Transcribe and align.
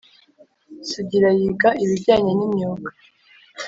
Sugira 0.89 1.29
yiga 1.37 1.69
ibijyanye 1.83 2.31
n’imyuga 2.35 2.89